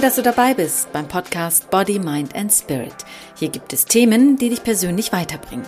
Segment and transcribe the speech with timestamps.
[0.00, 2.94] Toll, dass du dabei bist beim Podcast Body, Mind and Spirit.
[3.36, 5.66] Hier gibt es Themen, die dich persönlich weiterbringen.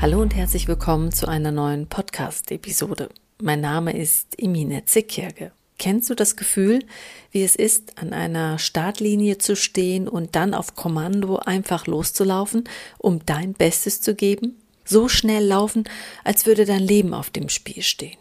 [0.00, 3.08] Hallo und herzlich willkommen zu einer neuen Podcast-Episode.
[3.40, 5.52] Mein Name ist Imine Zickjärge.
[5.78, 6.80] Kennst du das Gefühl,
[7.30, 12.64] wie es ist, an einer Startlinie zu stehen und dann auf Kommando einfach loszulaufen,
[12.98, 14.60] um dein Bestes zu geben?
[14.84, 15.84] So schnell laufen,
[16.24, 18.18] als würde dein Leben auf dem Spiel stehen.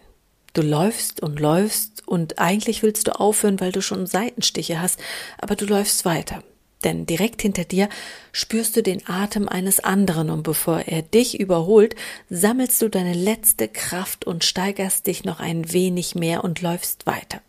[0.54, 5.00] Du läufst und läufst und eigentlich willst du aufhören, weil du schon Seitenstiche hast,
[5.40, 6.44] aber du läufst weiter.
[6.84, 7.90] Denn direkt hinter dir
[8.32, 11.96] spürst du den Atem eines anderen und bevor er dich überholt,
[12.30, 17.42] sammelst du deine letzte Kraft und steigerst dich noch ein wenig mehr und läufst weiter.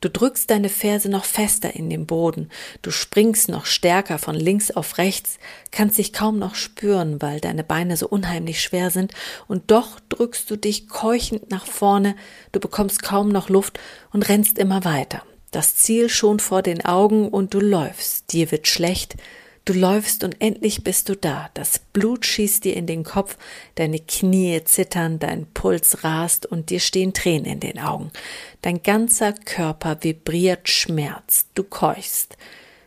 [0.00, 2.50] Du drückst deine Ferse noch fester in den Boden,
[2.82, 5.38] du springst noch stärker von links auf rechts,
[5.70, 9.12] kannst dich kaum noch spüren, weil deine Beine so unheimlich schwer sind,
[9.48, 12.14] und doch drückst du dich keuchend nach vorne,
[12.52, 13.80] du bekommst kaum noch Luft
[14.12, 15.22] und rennst immer weiter.
[15.50, 19.16] Das Ziel schon vor den Augen und du läufst, dir wird schlecht,
[19.66, 21.50] Du läufst und endlich bist du da.
[21.54, 23.36] Das Blut schießt dir in den Kopf,
[23.74, 28.12] deine Knie zittern, dein Puls rast und dir stehen Tränen in den Augen.
[28.62, 31.46] Dein ganzer Körper vibriert Schmerz.
[31.56, 32.36] Du keuchst.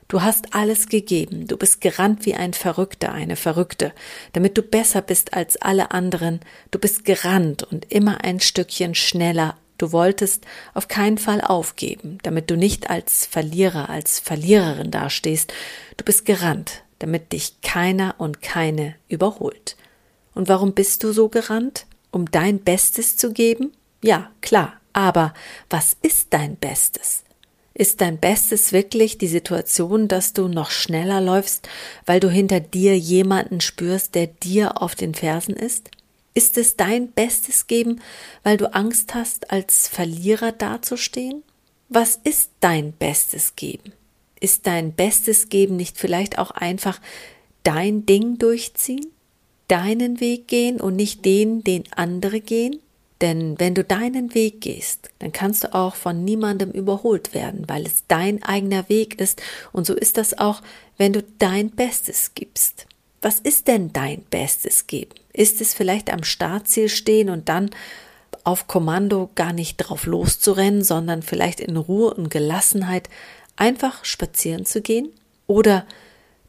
[0.08, 1.48] Du hast alles gegeben.
[1.48, 3.92] Du bist gerannt wie ein Verrückter, eine Verrückte,
[4.32, 6.40] damit du besser bist als alle anderen.
[6.72, 12.52] Du bist gerannt und immer ein Stückchen schneller, Du wolltest auf keinen Fall aufgeben, damit
[12.52, 15.52] du nicht als Verlierer, als Verliererin dastehst.
[15.98, 19.78] Du bist gerannt, damit dich keiner und keine überholt.
[20.36, 21.86] Und warum bist du so gerannt?
[22.12, 23.72] Um dein Bestes zu geben?
[24.04, 24.74] Ja, klar.
[24.92, 25.34] Aber
[25.70, 27.24] was ist dein Bestes?
[27.74, 31.70] Ist dein Bestes wirklich die Situation, dass du noch schneller läufst,
[32.06, 35.90] weil du hinter dir jemanden spürst, der dir auf den Fersen ist?
[36.34, 38.02] Ist es dein Bestes geben,
[38.44, 41.44] weil du Angst hast, als Verlierer dazustehen?
[41.90, 43.94] Was ist dein Bestes geben?
[44.40, 47.02] Ist dein Bestes geben nicht vielleicht auch einfach
[47.64, 49.08] dein Ding durchziehen?
[49.68, 52.80] Deinen Weg gehen und nicht den, den andere gehen?
[53.22, 57.86] Denn wenn du deinen Weg gehst, dann kannst du auch von niemandem überholt werden, weil
[57.86, 59.42] es dein eigener Weg ist.
[59.74, 60.62] Und so ist das auch,
[60.98, 62.86] wenn du dein Bestes gibst.
[63.22, 65.12] Was ist denn dein Bestes geben?
[65.34, 67.70] Ist es vielleicht am Startziel stehen und dann
[68.46, 73.10] auf Kommando gar nicht drauf loszurennen, sondern vielleicht in Ruhe und Gelassenheit
[73.58, 75.10] einfach spazieren zu gehen?
[75.48, 75.86] Oder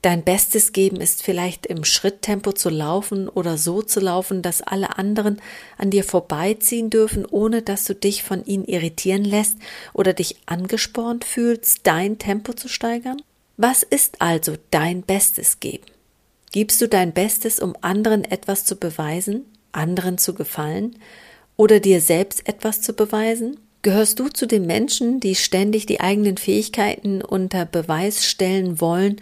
[0.03, 4.97] dein Bestes geben ist vielleicht im Schritttempo zu laufen oder so zu laufen, dass alle
[4.97, 5.43] anderen
[5.77, 9.57] an dir vorbeiziehen dürfen, ohne dass du dich von ihnen irritieren lässt
[9.93, 13.21] oder dich angespornt fühlst, dein Tempo zu steigern?
[13.57, 15.85] Was ist also dein Bestes geben?
[16.53, 20.97] Gibst du dein Bestes, um anderen etwas zu beweisen, anderen zu gefallen
[21.57, 23.59] oder dir selbst etwas zu beweisen?
[23.83, 29.21] Gehörst du zu den Menschen, die ständig die eigenen Fähigkeiten unter Beweis stellen wollen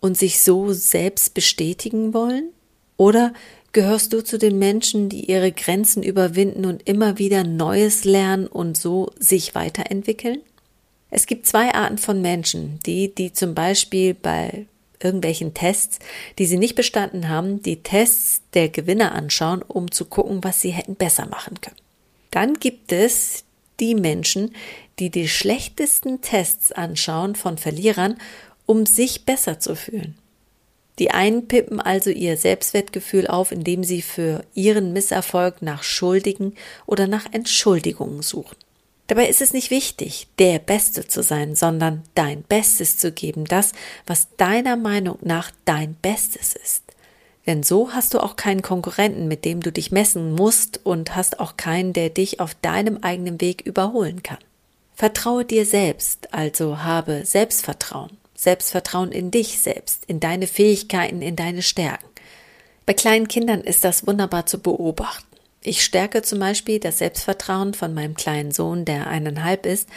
[0.00, 2.48] und sich so selbst bestätigen wollen?
[2.96, 3.34] Oder
[3.72, 8.76] gehörst du zu den Menschen, die ihre Grenzen überwinden und immer wieder Neues lernen und
[8.76, 10.40] so sich weiterentwickeln?
[11.10, 14.66] Es gibt zwei Arten von Menschen, die, die zum Beispiel bei
[15.04, 15.98] irgendwelchen Tests,
[16.38, 20.70] die sie nicht bestanden haben, die Tests der Gewinner anschauen, um zu gucken, was sie
[20.70, 21.76] hätten besser machen können.
[22.30, 23.44] Dann gibt es
[23.80, 24.54] die Menschen,
[24.98, 28.16] die die schlechtesten Tests anschauen von Verlierern,
[28.66, 30.16] um sich besser zu fühlen.
[30.98, 36.54] Die einen pippen also ihr Selbstwertgefühl auf, indem sie für ihren Misserfolg nach Schuldigen
[36.86, 38.56] oder nach Entschuldigungen suchen.
[39.06, 43.72] Dabei ist es nicht wichtig, der Beste zu sein, sondern dein Bestes zu geben, das,
[44.06, 46.82] was deiner Meinung nach dein Bestes ist.
[47.46, 51.40] Denn so hast du auch keinen Konkurrenten, mit dem du dich messen musst und hast
[51.40, 54.38] auch keinen, der dich auf deinem eigenen Weg überholen kann.
[54.94, 61.62] Vertraue dir selbst, also habe Selbstvertrauen, Selbstvertrauen in dich selbst, in deine Fähigkeiten, in deine
[61.62, 62.06] Stärken.
[62.86, 65.33] Bei kleinen Kindern ist das wunderbar zu beobachten.
[65.66, 69.88] Ich stärke zum Beispiel das Selbstvertrauen von meinem kleinen Sohn, der eineinhalb ist,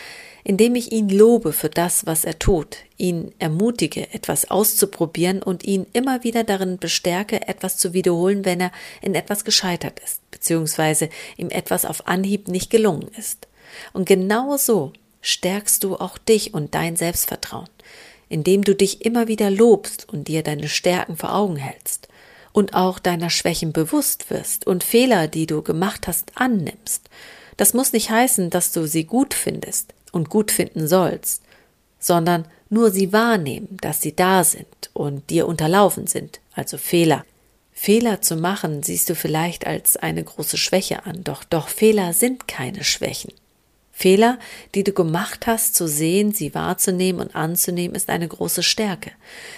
[0.46, 5.86] indem ich ihn lobe für das, was er tut, ihn ermutige, etwas auszuprobieren und ihn
[5.92, 8.72] immer wieder darin bestärke, etwas zu wiederholen, wenn er
[9.02, 13.50] in etwas gescheitert ist, beziehungsweise ihm etwas auf Anhieb nicht gelungen ist.
[13.92, 17.68] Und genau so stärkst du auch dich und dein Selbstvertrauen,
[18.30, 22.08] indem du dich immer wieder lobst und dir deine Stärken vor Augen hältst
[22.52, 27.10] und auch deiner Schwächen bewusst wirst und Fehler, die du gemacht hast, annimmst.
[27.58, 31.44] Das muss nicht heißen, dass du sie gut findest und gut finden sollst,
[32.00, 37.26] sondern nur sie wahrnehmen, dass sie da sind und dir unterlaufen sind, also Fehler.
[37.72, 42.48] Fehler zu machen siehst du vielleicht als eine große Schwäche an, doch doch Fehler sind
[42.48, 43.32] keine Schwächen.
[44.00, 44.38] Fehler,
[44.76, 49.12] die du gemacht hast, zu sehen, sie wahrzunehmen und anzunehmen, ist eine große Stärke.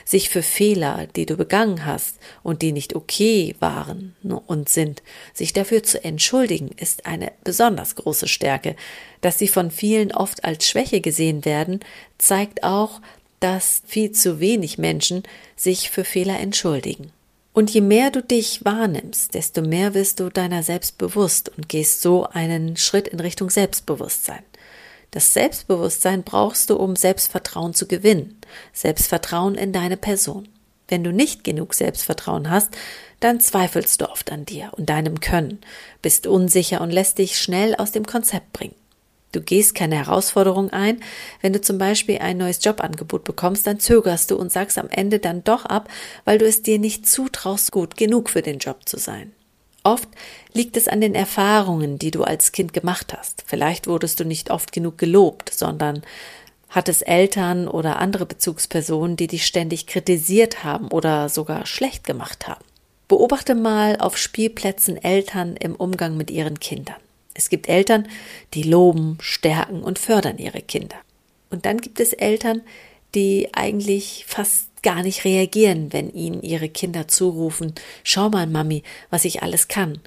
[0.05, 4.15] Sich für Fehler, die du begangen hast und die nicht okay waren
[4.47, 5.03] und sind,
[5.33, 8.77] sich dafür zu entschuldigen, ist eine besonders große Stärke.
[9.19, 11.81] Dass sie von vielen oft als Schwäche gesehen werden,
[12.17, 13.01] zeigt auch,
[13.41, 15.23] dass viel zu wenig Menschen
[15.57, 17.11] sich für Fehler entschuldigen.
[17.59, 21.99] Und je mehr du dich wahrnimmst, desto mehr wirst du deiner selbst bewusst und gehst
[21.99, 24.43] so einen Schritt in Richtung Selbstbewusstsein.
[25.11, 28.39] Das Selbstbewusstsein brauchst du, um Selbstvertrauen zu gewinnen.
[28.71, 30.47] Selbstvertrauen in deine Person.
[30.87, 32.69] Wenn du nicht genug Selbstvertrauen hast,
[33.19, 35.59] dann zweifelst du oft an dir und deinem Können,
[36.01, 38.78] bist unsicher und lässt dich schnell aus dem Konzept bringen.
[39.31, 41.01] Du gehst keine Herausforderung ein.
[41.41, 45.19] Wenn du zum Beispiel ein neues Jobangebot bekommst, dann zögerst du und sagst am Ende
[45.19, 45.89] dann doch ab,
[46.25, 49.33] weil du es dir nicht zutraust, gut genug für den Job zu sein.
[49.83, 50.09] Oft
[50.53, 53.43] liegt es an den Erfahrungen, die du als Kind gemacht hast.
[53.45, 56.01] Vielleicht wurdest du nicht oft genug gelobt, sondern
[56.69, 62.63] hattest Eltern oder andere Bezugspersonen, die dich ständig kritisiert haben oder sogar schlecht gemacht haben.
[63.07, 66.97] Beobachte mal auf Spielplätzen Eltern im Umgang mit ihren Kindern.
[67.33, 68.07] Es gibt Eltern,
[68.53, 70.97] die loben, stärken und fördern ihre Kinder.
[71.49, 72.61] Und dann gibt es Eltern,
[73.15, 77.73] die eigentlich fast gar nicht reagieren, wenn ihnen ihre Kinder zurufen,
[78.03, 79.99] schau mal, Mami, was ich alles kann.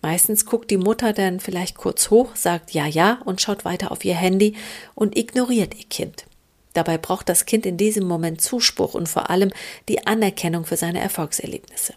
[0.00, 4.04] Meistens guckt die Mutter dann vielleicht kurz hoch, sagt ja, ja und schaut weiter auf
[4.04, 4.54] ihr Handy
[4.94, 6.24] und ignoriert ihr Kind.
[6.72, 9.50] Dabei braucht das Kind in diesem Moment Zuspruch und vor allem
[9.88, 11.94] die Anerkennung für seine Erfolgserlebnisse.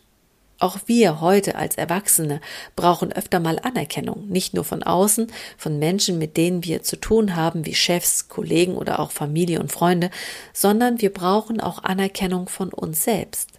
[0.62, 2.40] Auch wir heute als Erwachsene
[2.76, 7.36] brauchen öfter mal Anerkennung, nicht nur von außen, von Menschen, mit denen wir zu tun
[7.36, 10.12] haben, wie Chefs, Kollegen oder auch Familie und Freunde,
[10.54, 13.50] sondern wir brauchen auch Anerkennung von uns selbst.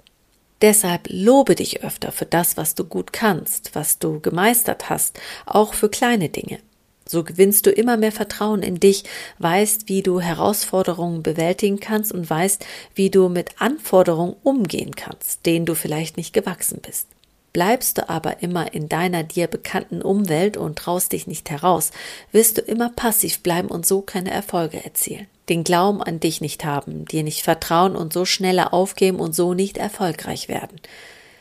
[0.60, 5.74] Deshalb lobe dich öfter für das, was du gut kannst, was du gemeistert hast, auch
[5.74, 6.60] für kleine Dinge.
[7.06, 9.04] So gewinnst du immer mehr Vertrauen in dich,
[9.38, 12.64] weißt, wie du Herausforderungen bewältigen kannst und weißt,
[12.94, 17.08] wie du mit Anforderungen umgehen kannst, denen du vielleicht nicht gewachsen bist.
[17.52, 21.90] Bleibst du aber immer in deiner dir bekannten Umwelt und traust dich nicht heraus,
[22.30, 25.26] wirst du immer passiv bleiben und so keine Erfolge erzielen.
[25.50, 29.52] Den Glauben an dich nicht haben, dir nicht vertrauen und so schneller aufgeben und so
[29.52, 30.80] nicht erfolgreich werden.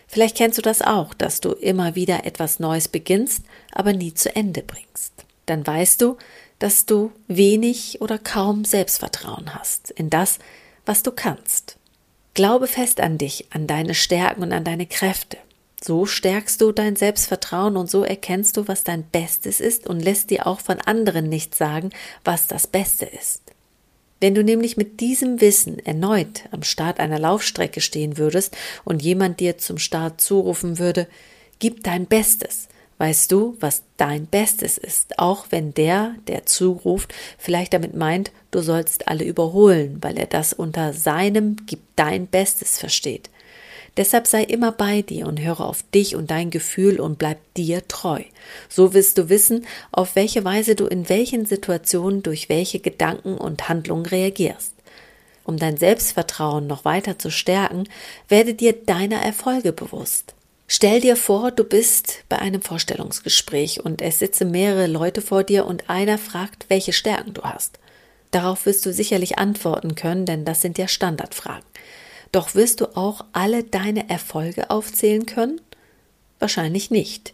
[0.07, 4.35] Vielleicht kennst du das auch, dass du immer wieder etwas Neues beginnst, aber nie zu
[4.35, 6.17] Ende bringst dann weißt du,
[6.59, 10.39] dass du wenig oder kaum Selbstvertrauen hast in das,
[10.85, 11.77] was du kannst.
[12.33, 15.37] Glaube fest an dich, an deine Stärken und an deine Kräfte.
[15.83, 20.29] So stärkst du dein Selbstvertrauen und so erkennst du, was dein Bestes ist und lässt
[20.29, 21.89] dir auch von anderen nicht sagen,
[22.23, 23.41] was das Beste ist.
[24.21, 28.55] Wenn du nämlich mit diesem Wissen erneut am Start einer Laufstrecke stehen würdest
[28.85, 31.07] und jemand dir zum Start zurufen würde,
[31.59, 32.67] gib dein Bestes,
[33.01, 38.61] weißt du, was dein Bestes ist, auch wenn der, der zuruft, vielleicht damit meint, du
[38.61, 43.31] sollst alle überholen, weil er das unter seinem Gib dein Bestes versteht.
[43.97, 47.87] Deshalb sei immer bei dir und höre auf dich und dein Gefühl und bleib dir
[47.87, 48.21] treu.
[48.69, 53.67] So wirst du wissen, auf welche Weise du in welchen Situationen durch welche Gedanken und
[53.67, 54.75] Handlungen reagierst.
[55.43, 57.85] Um dein Selbstvertrauen noch weiter zu stärken,
[58.27, 60.35] werde dir deiner Erfolge bewusst.
[60.73, 65.65] Stell dir vor, du bist bei einem Vorstellungsgespräch und es sitzen mehrere Leute vor dir
[65.65, 67.77] und einer fragt, welche Stärken du hast.
[68.31, 71.65] Darauf wirst du sicherlich antworten können, denn das sind ja Standardfragen.
[72.31, 75.59] Doch wirst du auch alle deine Erfolge aufzählen können?
[76.39, 77.33] Wahrscheinlich nicht,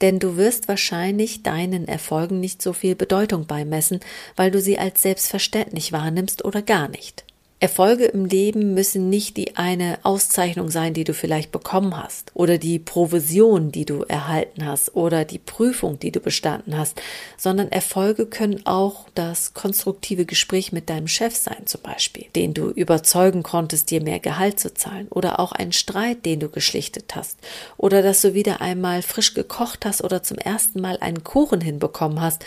[0.00, 4.00] denn du wirst wahrscheinlich deinen Erfolgen nicht so viel Bedeutung beimessen,
[4.34, 7.26] weil du sie als selbstverständlich wahrnimmst oder gar nicht.
[7.60, 12.56] Erfolge im Leben müssen nicht die eine Auszeichnung sein, die du vielleicht bekommen hast, oder
[12.56, 17.02] die Provision, die du erhalten hast, oder die Prüfung, die du bestanden hast,
[17.36, 22.70] sondern Erfolge können auch das konstruktive Gespräch mit deinem Chef sein, zum Beispiel, den du
[22.70, 27.38] überzeugen konntest, dir mehr Gehalt zu zahlen, oder auch ein Streit, den du geschlichtet hast,
[27.76, 32.20] oder dass du wieder einmal frisch gekocht hast oder zum ersten Mal einen Kuchen hinbekommen
[32.20, 32.44] hast,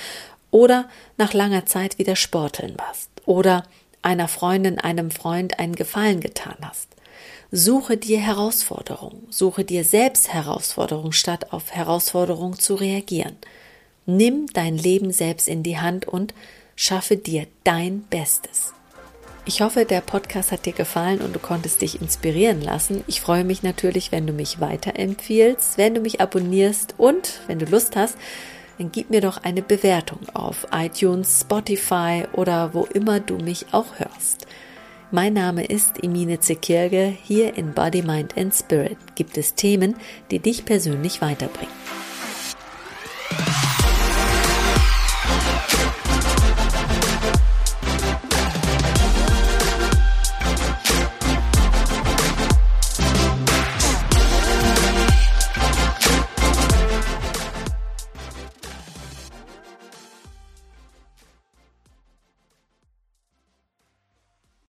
[0.52, 0.88] oder
[1.18, 3.66] nach langer Zeit wieder sporteln warst, oder
[4.02, 6.88] einer Freundin, einem Freund einen Gefallen getan hast.
[7.52, 13.36] Suche dir Herausforderungen, suche dir selbst Herausforderungen, statt auf Herausforderungen zu reagieren.
[14.06, 16.34] Nimm dein Leben selbst in die Hand und
[16.76, 18.74] schaffe dir dein Bestes.
[19.44, 23.04] Ich hoffe, der Podcast hat dir gefallen und du konntest dich inspirieren lassen.
[23.08, 27.66] Ich freue mich natürlich, wenn du mich weiterempfiehlst, wenn du mich abonnierst und, wenn du
[27.66, 28.18] Lust hast,
[28.82, 34.00] dann gib mir doch eine Bewertung auf iTunes, Spotify oder wo immer du mich auch
[34.00, 34.48] hörst.
[35.12, 37.14] Mein Name ist Emine Zekirge.
[37.24, 39.96] Hier in Body, Mind and Spirit gibt es Themen,
[40.32, 42.01] die dich persönlich weiterbringen.